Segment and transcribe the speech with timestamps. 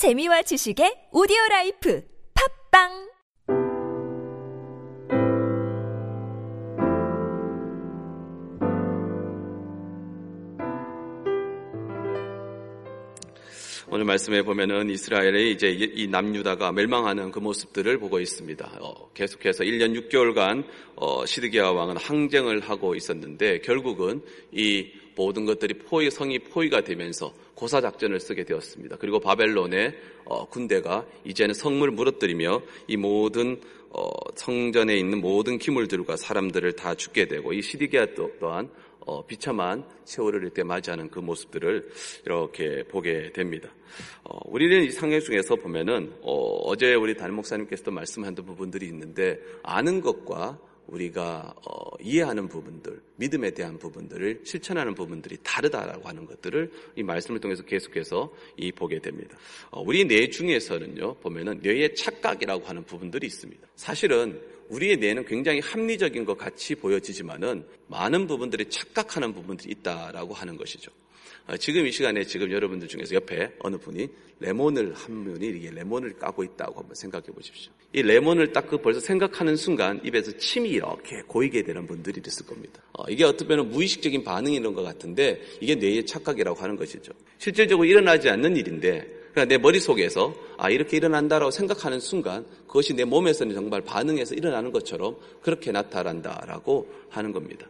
[0.00, 2.02] 재미와 지식의 오디오 life
[2.72, 3.10] 팟빵
[13.90, 18.78] 오늘 말씀에 보면은 이스라엘의 이제 이 남유다가 멸망하는 그 모습들을 보고 있습니다.
[18.80, 20.64] 어, 계속해서 1년 6개월간
[20.96, 27.80] 어, 시드기야 왕은 항쟁을 하고 있었는데 결국은 이 모든 것들이 포위 성이 포위가 되면서 고사
[27.80, 28.96] 작전을 쓰게 되었습니다.
[28.96, 29.94] 그리고 바벨론의
[30.24, 37.26] 어, 군대가 이제는 성물 무너뜨리며 이 모든 어, 성전에 있는 모든 기물들과 사람들을 다 죽게
[37.26, 38.06] 되고 이 시디기야
[38.40, 38.70] 또한
[39.00, 41.90] 어, 비참한 세월을 이때 맞이하는 그 모습들을
[42.24, 43.68] 이렇게 보게 됩니다.
[44.22, 50.00] 어, 우리는 이 상해 중에서 보면은 어, 제 우리 담임 목사님께서도 말씀한 부분들이 있는데 아는
[50.00, 50.58] 것과
[50.90, 57.62] 우리가 어, 이해하는 부분들, 믿음에 대한 부분들을 실천하는 부분들이 다르다라고 하는 것들을 이 말씀을 통해서
[57.62, 59.36] 계속해서 이 보게 됩니다.
[59.70, 63.68] 어, 우리 뇌 중에서는요 보면은 뇌의 착각이라고 하는 부분들이 있습니다.
[63.76, 70.92] 사실은 우리의 뇌는 굉장히 합리적인 것 같이 보여지지만은 많은 부분들이 착각하는 부분들이 있다라고 하는 것이죠.
[71.50, 76.16] 어, 지금 이 시간에 지금 여러분들 중에서 옆에 어느 분이 레몬을 한 분이 이게 레몬을
[76.16, 77.72] 까고 있다고 한번 생각해 보십시오.
[77.92, 82.80] 이 레몬을 딱 그 벌써 생각하는 순간 입에서 침이 이렇게 고이게 되는 분들이 있을 겁니다.
[82.92, 87.12] 어, 이게 어떻게 보면 무의식적인 반응이 런것 같은데 이게 뇌의 착각이라고 하는 것이죠.
[87.38, 93.54] 실질적으로 일어나지 않는 일인데 그러니까 내 머릿속에서 아 이렇게 일어난다라고 생각하는 순간 그것이 내 몸에서는
[93.54, 97.66] 정말 반응해서 일어나는 것처럼 그렇게 나타난다라고 하는 겁니다.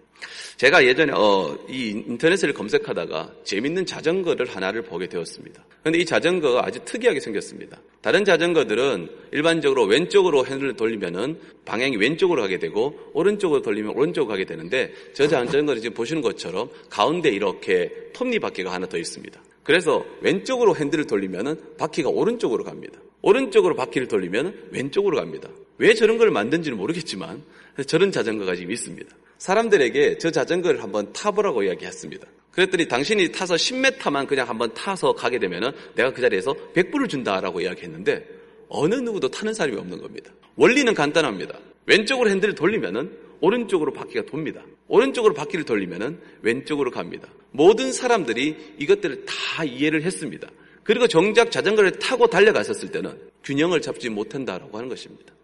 [0.57, 5.65] 제가 예전에 어, 이 인터넷을 검색하다가 재밌는 자전거를 하나를 보게 되었습니다.
[5.81, 7.79] 그런데 이 자전거가 아주 특이하게 생겼습니다.
[8.03, 14.93] 다른 자전거들은 일반적으로 왼쪽으로 핸들을 돌리면은 방향이 왼쪽으로 가게 되고 오른쪽으로 돌리면 오른쪽으로 가게 되는데
[15.15, 19.41] 저 자전거를 지금 보시는 것처럼 가운데 이렇게 톱니바퀴가 하나 더 있습니다.
[19.63, 22.99] 그래서 왼쪽으로 핸들을 돌리면은 바퀴가 오른쪽으로 갑니다.
[23.23, 25.49] 오른쪽으로 바퀴를 돌리면 왼쪽으로 갑니다.
[25.79, 27.43] 왜 저런 걸 만든지는 모르겠지만
[27.87, 29.15] 저런 자전거가 지금 있습니다.
[29.39, 32.27] 사람들에게 저 자전거를 한번 타보라고 이야기했습니다.
[32.53, 38.27] 그랬더니 당신이 타서 10m만 그냥 한번 타서 가게 되면 내가 그 자리에서 100불을 준다라고 이야기했는데
[38.69, 40.31] 어느 누구도 타는 사람이 없는 겁니다.
[40.57, 41.59] 원리는 간단합니다.
[41.87, 43.11] 왼쪽으로 핸들을 돌리면은
[43.41, 44.63] 오른쪽으로 바퀴가 돕니다.
[44.89, 47.29] 오른쪽으로 바퀴를 돌리면은 왼쪽으로 갑니다.
[47.53, 50.49] 모든 사람들이 이것들을 다 이해를 했습니다.
[50.83, 55.35] 그리고 정작 자전거를 타고 달려갔었을 때는 균형을 잡지 못한다라고 하는 것입니다.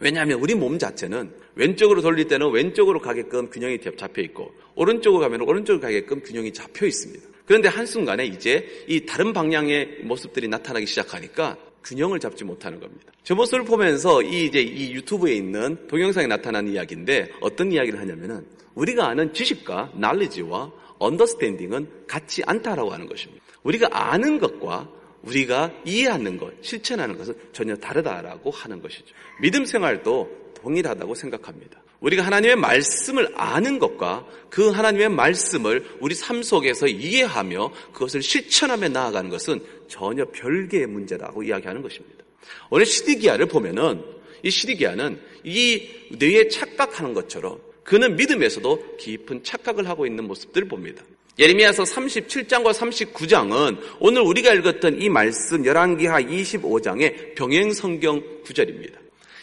[0.00, 5.80] 왜냐하면 우리 몸 자체는 왼쪽으로 돌릴 때는 왼쪽으로 가게끔 균형이 잡혀 있고 오른쪽으로 가면 오른쪽으로
[5.80, 7.26] 가게끔 균형이 잡혀 있습니다.
[7.46, 13.12] 그런데 한순간에 이제 이 다른 방향의 모습들이 나타나기 시작하니까 균형을 잡지 못하는 겁니다.
[13.22, 19.08] 저 모습을 보면서 이 이제 이 유튜브에 있는 동영상에 나타난 이야기인데 어떤 이야기를 하냐면은 우리가
[19.08, 23.44] 아는 지식과 날리지와 언더스탠딩은 같지 않다라고 하는 것입니다.
[23.62, 24.88] 우리가 아는 것과
[25.22, 29.14] 우리가 이해하는 것, 실천하는 것은 전혀 다르다라고 하는 것이죠.
[29.40, 31.80] 믿음 생활도 동일하다고 생각합니다.
[32.00, 39.28] 우리가 하나님의 말씀을 아는 것과 그 하나님의 말씀을 우리 삶 속에서 이해하며 그것을 실천하며 나아가는
[39.30, 42.24] 것은 전혀 별개의 문제라고 이야기하는 것입니다.
[42.70, 44.02] 오늘 시디기아를 보면은
[44.42, 51.02] 이 시디기아는 이 뇌에 착각하는 것처럼 그는 믿음에서도 깊은 착각을 하고 있는 모습들을 봅니다.
[51.38, 59.00] 예레미야서 37장과 39장은 오늘 우리가 읽었던 이 말씀 11기하 25장의 병행 성경 구절입니다.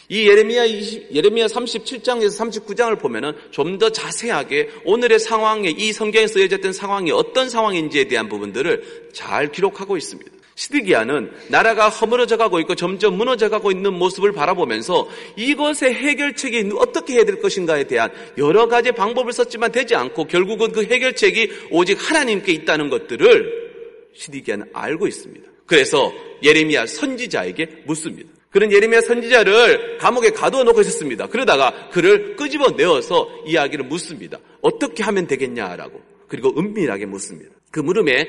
[0.08, 6.72] 이 예레미야 20, 예레미야 37장에서 39장을 보면은 좀 더 자세하게 오늘의 상황에 이 성경에 쓰여졌던
[6.72, 10.30] 상황이 어떤 상황인지에 대한 부분들을 잘 기록하고 있습니다.
[10.54, 15.06] 시드기야는 나라가 허물어져 가고 있고 점점 무너져 가고 있는 모습을 바라보면서
[15.36, 20.84] 이것의 해결책이 어떻게 해야 될 것인가에 대한 여러 가지 방법을 썼지만 되지 않고 결국은 그
[20.84, 23.66] 해결책이 오직 하나님께 있다는 것들을
[24.14, 25.46] 시드기야는 알고 있습니다.
[25.66, 26.10] 그래서
[26.42, 28.35] 예레미야 선지자에게 묻습니다.
[28.56, 31.26] 그런 예레미야 선지자를 감옥에 가두어 놓고 있었습니다.
[31.26, 34.38] 그러다가 그를 끄집어 내어서 이야기를 묻습니다.
[34.62, 36.00] 어떻게 하면 되겠냐라고.
[36.26, 37.50] 그리고 은밀하게 묻습니다.
[37.70, 38.26] 그 물음에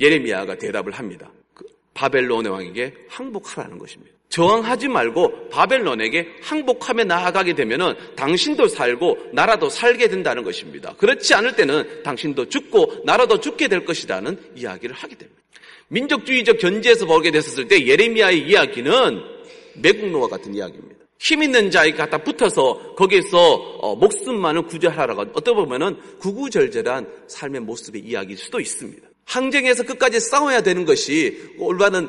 [0.00, 1.30] 예레미야가 대답을 합니다.
[1.54, 4.12] 그 바벨론의 왕에게 항복하라는 것입니다.
[4.30, 10.92] 저항하지 말고 바벨론에게 항복하며 나아가게 되면은 당신도 살고 나라도 살게 된다는 것입니다.
[10.98, 15.40] 그렇지 않을 때는 당신도 죽고 나라도 죽게 될 것이라는 이야기를 하게 됩니다.
[15.86, 19.37] 민족주의적 견지에서 보게 됐을 때 예레미야의 이야기는
[19.80, 21.04] 매국노와 같은 이야기입니다.
[21.18, 28.38] 힘 있는 자에게 갖다 붙어서 거기에서 어, 목숨만을 구제하라고 어떻게 보면은 구구절절한 삶의 모습의 이야기일
[28.38, 29.08] 수도 있습니다.
[29.24, 32.08] 항쟁에서 끝까지 싸워야 되는 것이 올바른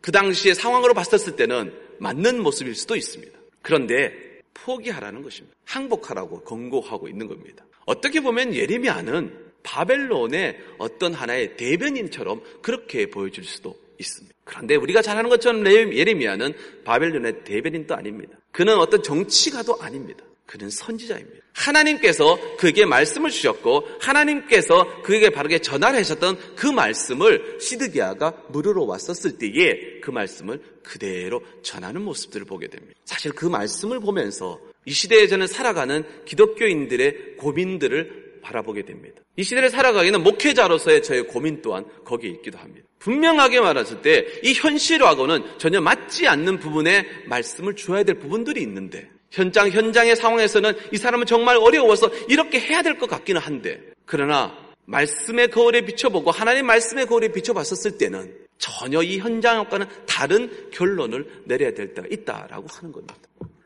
[0.00, 3.36] 그 당시의 상황으로 봤었을 때는 맞는 모습일 수도 있습니다.
[3.62, 4.12] 그런데
[4.54, 5.56] 포기하라는 것입니다.
[5.64, 7.64] 항복하라고 권고하고 있는 겁니다.
[7.86, 14.34] 어떻게 보면 예레미야는 바벨론의 어떤 하나의 대변인처럼 그렇게 보여줄 수도 있습니다.
[14.44, 16.54] 그런데 우리가 잘 아는 것처럼 예레미야는
[16.84, 18.38] 바벨론의 대변인도 아닙니다.
[18.52, 20.24] 그는 어떤 정치가도 아닙니다.
[20.46, 21.44] 그는 선지자입니다.
[21.52, 30.00] 하나님께서 그에게 말씀을 주셨고 하나님께서 그에게 바르게 전하를 하셨던 그 말씀을 시드기야가 물으러 왔었을 때에
[30.00, 32.98] 그 말씀을 그대로 전하는 모습들을 보게 됩니다.
[33.04, 39.22] 사실 그 말씀을 보면서 이 시대에 저는 살아가는 기독교인들의 고민들을 바라보게 됩니다.
[39.36, 42.86] 이 시대를 살아가기는 목회자로서의 저의 고민 또한 거기에 있기도 합니다.
[42.98, 49.70] 분명하게 말했을 때 이 현실하고는 전혀 맞지 않는 부분에 말씀을 주어야 될 부분들이 있는데 현장,
[49.70, 54.56] 현장의 상황에서는 이 사람은 정말 어려워서 이렇게 해야 될 것 같기는 한데, 그러나
[54.86, 61.92] 말씀의 거울에 비춰보고 하나님의 말씀의 거울에 비춰봤었을 때는 전혀 이 현장과는 다른 결론을 내려야 될
[61.94, 63.14] 때가 있다라고 하는 겁니다.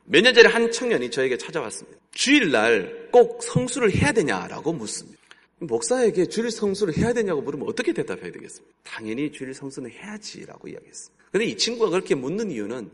[0.05, 1.99] 몇 년 전에 한 청년이 저에게 찾아왔습니다.
[2.13, 5.19] 주일날 꼭 성수를 해야 되냐라고 묻습니다.
[5.59, 8.75] 목사에게 주일 성수를 해야 되냐고 물으면 어떻게 대답해야 되겠습니까?
[8.83, 11.25] 당연히 주일 성수는 해야지라고 이야기했습니다.
[11.31, 12.91] 그런데 이 친구가 그렇게 묻는 이유는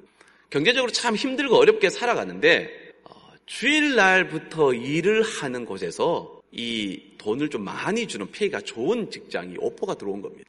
[0.51, 3.11] 경제적으로 참 힘들고 어렵게 살아가는데 어,
[3.47, 10.49] 주일날부터 일을 하는 곳에서 이 돈을 좀 많이 주는 페이가 좋은 직장이 오퍼가 들어온 겁니다.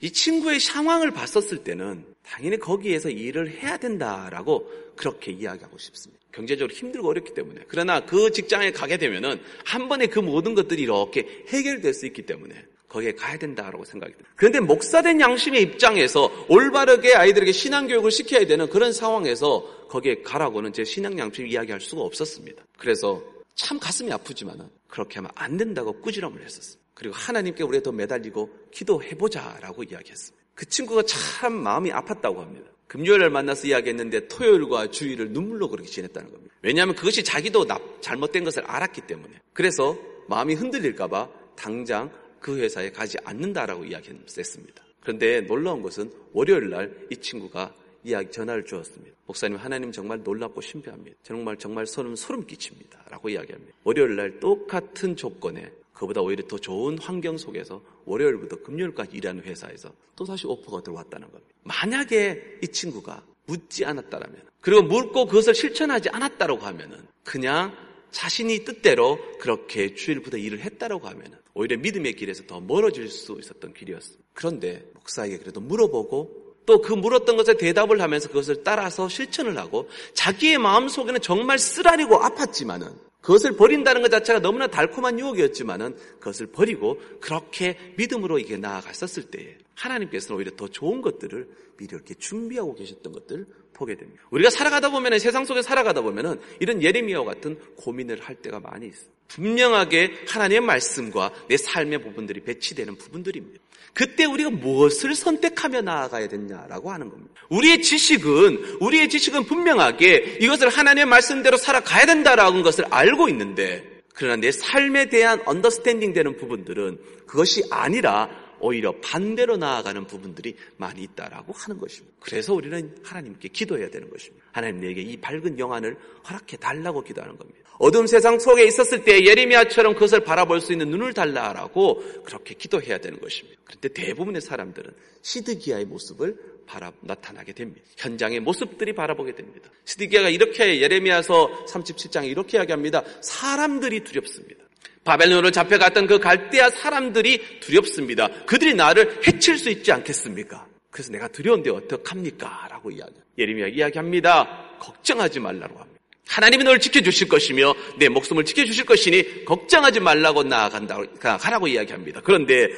[0.00, 6.20] 이 친구의 상황을 봤었을 때는 당연히 거기에서 일을 해야 된다라고 그렇게 이야기하고 싶습니다.
[6.32, 7.62] 경제적으로 힘들고 어렵기 때문에.
[7.68, 12.54] 그러나 그 직장에 가게 되면은 한 번에 그 모든 것들이 이렇게 해결될 수 있기 때문에
[12.88, 14.30] 거기에 가야 된다라고 생각이 듭니다.
[14.36, 21.18] 그런데 목사된 양심의 입장에서 올바르게 아이들에게 신앙교육을 시켜야 되는 그런 상황에서 거기에 가라고는 제 신앙
[21.18, 22.64] 양심 이야기할 수가 없었습니다.
[22.78, 23.22] 그래서
[23.60, 26.80] 참 가슴이 아프지만은 그렇게 하면 안 된다고 꾸지람을 했었어요.
[26.94, 30.46] 그리고 하나님께 우리가 더 매달리고 기도해보자라고 이야기했습니다.
[30.54, 32.70] 그 친구가 참 마음이 아팠다고 합니다.
[32.86, 36.54] 금요일 날 만나서 이야기했는데 토요일과 주일을 눈물로 그렇게 지냈다는 겁니다.
[36.62, 37.66] 왜냐하면 그것이 자기도
[38.00, 39.34] 잘못된 것을 알았기 때문에.
[39.52, 39.96] 그래서
[40.28, 42.10] 마음이 흔들릴까봐 당장
[42.40, 44.84] 그 회사에 가지 않는다라고 이야기했습니다.
[45.00, 47.74] 그런데 놀라운 것은 월요일 날 이 친구가
[48.04, 49.16] 이야기 전화를 주었습니다.
[49.26, 51.18] 목사님 하나님 정말 놀랍고 신비합니다.
[51.22, 53.04] 정말 정말 소름 소름 끼칩니다.
[53.10, 53.72] 라고 이야기합니다.
[53.84, 60.24] 월요일 날 똑같은 조건에 그보다 오히려 더 좋은 환경 속에서 월요일부터 금요일까지 일하는 회사에서 또
[60.24, 61.54] 다시 오퍼가 들어왔다는 겁니다.
[61.64, 67.76] 만약에 이 친구가 묻지 않았다라면 그리고 묻고 그것을 실천하지 않았다라고 하면은 그냥
[68.10, 74.24] 자신이 뜻대로 그렇게 주일부터 일을 했다라고 하면 오히려 믿음의 길에서 더 멀어질 수 있었던 길이었습니다.
[74.32, 80.58] 그런데 목사에게 그래도 물어보고 또 그 물었던 것에 대답을 하면서 그것을 따라서 실천을 하고 자기의
[80.58, 88.38] 마음속에는 정말 쓰라리고 아팠지만은 그것을 버린다는 것 자체가 너무나 달콤한 유혹이었지만은 그것을 버리고 그렇게 믿음으로
[88.38, 94.22] 이게 나아갔었을 때에 하나님께서는 오히려 더 좋은 것들을 미리 이렇게 준비하고 계셨던 것들 보게 됩니다.
[94.30, 99.10] 우리가 살아가다 보면 세상 속에 살아가다 보면은 이런 예레미야와 같은 고민을 할 때가 많이 있어요.
[99.26, 103.60] 분명하게 하나님의 말씀과 내 삶의 부분들이 배치되는 부분들입니다.
[103.94, 107.34] 그때 우리가 무엇을 선택하며 나아가야 되냐라고 하는 겁니다.
[107.48, 113.84] 우리의 지식은 우리의 지식은 분명하게 이것을 하나님의 말씀대로 살아가야 된다라는 것을 알고 있는데
[114.14, 118.28] 그러나 내 삶에 대한 언더스탠딩 되는 부분들은 그것이 아니라
[118.60, 122.16] 오히려 반대로 나아가는 부분들이 많이 있다라고 하는 것입니다.
[122.20, 124.44] 그래서 우리는 하나님께 기도해야 되는 것입니다.
[124.52, 125.96] 하나님 내게 이 밝은 영안을
[126.28, 127.60] 허락해 달라고 기도하는 겁니다.
[127.78, 133.18] 어두운 세상 속에 있었을 때 예레미야처럼 그것을 바라볼 수 있는 눈을 달라라고 그렇게 기도해야 되는
[133.18, 133.58] 것입니다.
[133.64, 134.92] 그런데 대부분의 사람들은
[135.22, 136.36] 시드기야의 모습을
[136.66, 137.80] 바라 나타나게 됩니다.
[137.96, 139.70] 현장의 모습들이 바라보게 됩니다.
[139.86, 143.02] 시드기야가 이렇게 예레미야서 37장에 이렇게 이야기합니다.
[143.22, 144.69] 사람들이 두렵습니다.
[145.04, 148.28] 바벨론으로 잡혀갔던 그 갈대아 사람들이 두렵습니다.
[148.44, 150.66] 그들이 나를 해칠 수 있지 않겠습니까?
[150.90, 152.68] 그래서 내가 두려운데 어떡합니까?
[152.70, 153.14] 라고 이야기.
[153.38, 154.76] 예레미야 이야기합니다.
[154.78, 156.00] 걱정하지 말라고 합니다.
[156.28, 162.20] 하나님이 너를 지켜주실 것이며 내 목숨을 지켜주실 것이니 걱정하지 말라고 나아간다 가라고 이야기합니다.
[162.22, 162.68] 그런데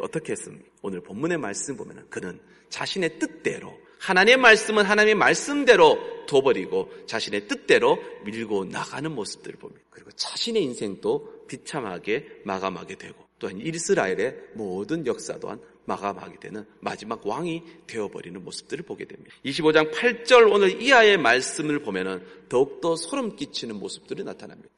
[0.00, 0.64] 어떻게 했습니까?
[0.82, 2.40] 오늘 본문의 말씀 보면 그는
[2.70, 9.82] 자신의 뜻대로 하나님의 말씀은 하나님의 말씀대로 둬버리고 자신의 뜻대로 밀고 나가는 모습들을 봅니다.
[9.90, 17.62] 그리고 자신의 인생도 비참하게 마감하게 되고 또한 이스라엘의 모든 역사 또한 마감하게 되는 마지막 왕이
[17.86, 19.34] 되어버리는 모습들을 보게 됩니다.
[19.44, 24.68] 25장 8절 오늘 이하의 말씀을 보면은 더욱더 소름 끼치는 모습들이 나타납니다.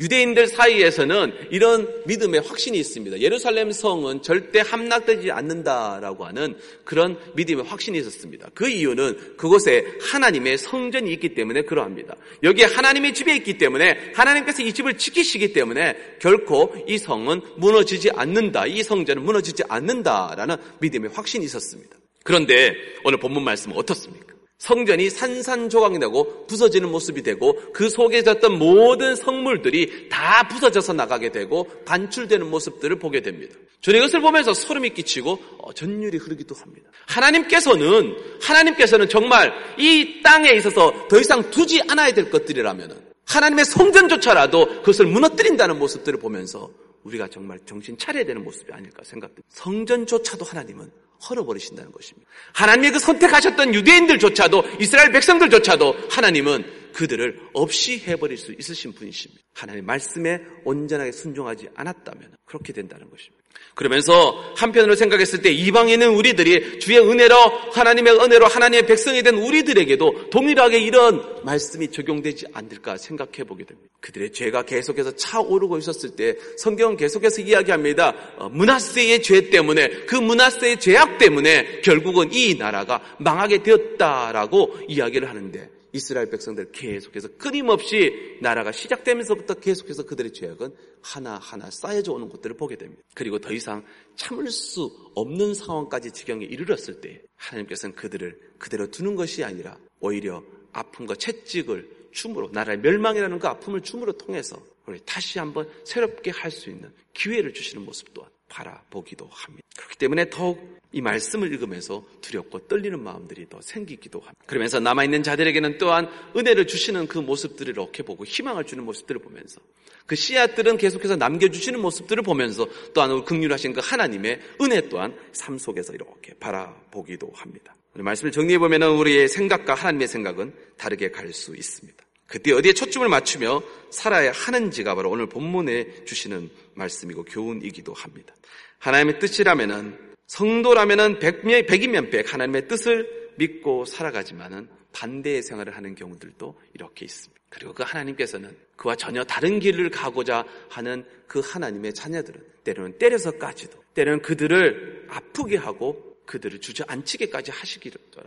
[0.00, 3.20] 유대인들 사이에서는 이런 믿음의 확신이 있습니다.
[3.20, 8.48] 예루살렘 성은 절대 함락되지 않는다라고 하는 그런 믿음의 확신이 있었습니다.
[8.54, 12.16] 그 이유는 그곳에 하나님의 성전이 있기 때문에 그러합니다.
[12.42, 18.66] 여기에 하나님의 집에 있기 때문에 하나님께서 이 집을 지키시기 때문에 결코 이 성은 무너지지 않는다.
[18.66, 21.96] 이 성전은 무너지지 않는다라는 믿음의 확신이 있었습니다.
[22.24, 24.32] 그런데 오늘 본문 말씀은 어떻습니까?
[24.62, 31.68] 성전이 산산조각이 되고 부서지는 모습이 되고 그 속에 있었던 모든 성물들이 다 부서져서 나가게 되고
[31.84, 33.56] 반출되는 모습들을 보게 됩니다.
[33.80, 36.88] 저는 이것을 보면서 소름이 끼치고 어, 전율이 흐르기도 합니다.
[37.08, 45.06] 하나님께서는 하나님께서는 정말 이 땅에 있어서 더 이상 두지 않아야 될 것들이라면 하나님의 성전조차라도 그것을
[45.06, 46.70] 무너뜨린다는 모습들을 보면서
[47.04, 49.48] 우리가 정말 정신 차려야 되는 모습이 아닐까 생각됩니다.
[49.48, 50.90] 성전조차도 하나님은
[51.28, 52.28] 헐어버리신다는 것입니다.
[52.54, 59.42] 하나님의 그 선택하셨던 유대인들조차도 이스라엘 백성들조차도 하나님은 그들을 없이 해버릴 수 있으신 분이십니다.
[59.54, 63.41] 하나님 말씀에 온전하게 순종하지 않았다면 그렇게 된다는 것입니다.
[63.74, 67.34] 그러면서 한편으로 생각했을 때 있는 우리들이 주의 은혜로
[67.72, 73.88] 하나님의 은혜로 하나님의 백성이 된 우리들에게도 동일하게 이런 말씀이 적용되지 않을까 생각해 보게 됩니다.
[74.00, 78.14] 그들의 죄가 계속해서 차오르고 있었을 때 성경은 계속해서 이야기합니다.
[78.36, 85.70] 어, 문하세의 죄 때문에 그 문하세의 죄악 때문에 결국은 이 나라가 망하게 되었다라고 이야기를 하는데
[85.92, 93.02] 이스라엘 백성들 계속해서 끊임없이 나라가 시작되면서부터 계속해서 그들의 죄악은 하나하나 쌓여져 오는 것들을 보게 됩니다.
[93.14, 93.84] 그리고 더 이상
[94.16, 101.14] 참을 수 없는 상황까지 지경에 이르렀을 때 하나님께서는 그들을 그대로 두는 것이 아니라 오히려 아픔과
[101.16, 106.92] 채찍을 춤으로 나라의 멸망이라는 그 아픔을 춤으로 통해서 우리 다시 한번 새롭게 할 수 있는
[107.14, 109.66] 기회를 주시는 모습 또한 바라보기도 합니다.
[109.76, 114.44] 그렇기 때문에 더욱 이 말씀을 읽으면서 두렵고 떨리는 마음들이 더 생기기도 합니다.
[114.46, 119.60] 그러면서 남아있는 자들에게는 또한 은혜를 주시는 그 모습들을 이렇게 보고 희망을 주는 모습들을 보면서
[120.06, 126.34] 그 씨앗들은 계속해서 남겨주시는 모습들을 보면서 또한 극률하신 그 하나님의 은혜 또한 삶 속에서 이렇게
[126.34, 127.74] 바라보기도 합니다.
[127.94, 132.02] 말씀을 정리해보면 우리의 생각과 하나님의 생각은 다르게 갈 수 있습니다.
[132.26, 138.34] 그때 어디에 초점을 맞추며 살아야 하는지가 바로 오늘 본문에 주시는 말씀이고 교훈이기도 합니다.
[138.78, 147.40] 하나님의 뜻이라면은 성도라면은 백이면 백 하나님의 뜻을 믿고 살아가지만은 반대의 생활을 하는 경우들도 이렇게 있습니다.
[147.48, 154.22] 그리고 그 하나님께서는 그와 전혀 다른 길을 가고자 하는 그 하나님의 자녀들은 때로는 때려서까지도 때로는
[154.22, 158.22] 그들을 아프게 하고 그들을 주저앉히게까지 하시기라도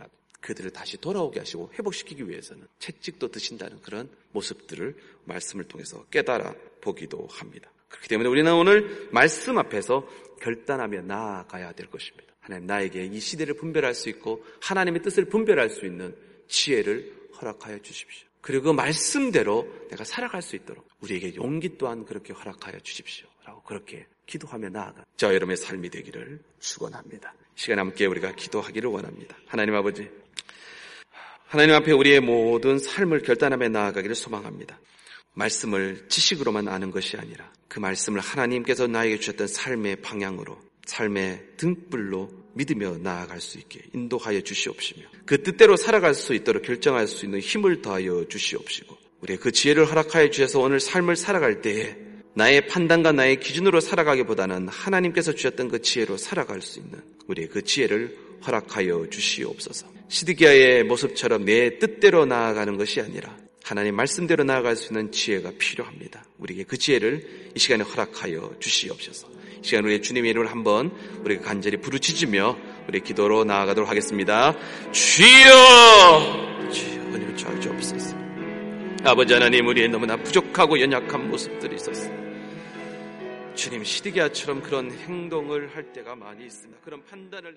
[0.46, 7.68] 그들을 다시 돌아오게 하시고 회복시키기 위해서는 채찍도 드신다는 그런 모습들을 말씀을 통해서 깨달아 보기도 합니다.
[7.88, 10.06] 그렇기 때문에 우리는 오늘 말씀 앞에서
[10.40, 12.34] 결단하며 나아가야 될 것입니다.
[12.40, 16.14] 하나님 나에게 이 시대를 분별할 수 있고 하나님의 뜻을 분별할 수 있는
[16.48, 18.26] 지혜를 허락하여 주십시오.
[18.40, 23.26] 그리고 그 말씀대로 내가 살아갈 수 있도록 우리에게 용기 또한 그렇게 허락하여 주십시오.
[23.44, 27.34] 라고 그렇게 기도하며 나아가 저 여러분의 삶이 되기를 축원합니다.
[27.56, 29.36] 시간 함께 우리가 기도하기를 원합니다.
[29.46, 30.08] 하나님 아버지
[31.46, 34.78] 하나님 앞에 우리의 모든 삶을 결단하며 나아가기를 소망합니다.
[35.36, 42.96] 말씀을 지식으로만 아는 것이 아니라 그 말씀을 하나님께서 나에게 주셨던 삶의 방향으로 삶의 등불로 믿으며
[42.98, 48.24] 나아갈 수 있게 인도하여 주시옵시며 그 뜻대로 살아갈 수 있도록 결정할 수 있는 힘을 더하여
[48.28, 51.96] 주시옵시고 우리의 그 지혜를 허락하여 주셔서 오늘 삶을 살아갈 때에
[52.34, 58.16] 나의 판단과 나의 기준으로 살아가기보다는 하나님께서 주셨던 그 지혜로 살아갈 수 있는 우리의 그 지혜를
[58.46, 59.88] 허락하여 주시옵소서.
[60.08, 66.24] 시드기야의 모습처럼 내 뜻대로 나아가는 것이 아니라 하나님 말씀대로 나아갈 수 있는 지혜가 필요합니다.
[66.38, 69.26] 우리에게 그 지혜를 이 시간에 허락하여 주시옵소서.
[69.60, 70.92] 이 시간 우리 주님의 이름을 한번
[71.24, 72.56] 우리가 간절히 부르짖으며
[72.86, 74.54] 우리 기도로 나아가도록 하겠습니다.
[74.92, 76.70] 주여!
[76.70, 78.16] 주여 은혜를 주옵소서.
[79.02, 82.24] 아버지 하나님 우리의 너무나 부족하고 연약한 모습들이 있었습니다.
[83.56, 86.82] 주님 시디기아처럼 그런 행동을 할 때가 많이 있습니다.
[86.84, 87.56] 그런 판단을